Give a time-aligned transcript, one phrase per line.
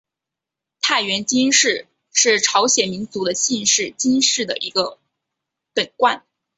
[0.81, 4.97] 太原金氏是朝鲜民族的姓氏金姓的一个
[5.75, 6.25] 本贯。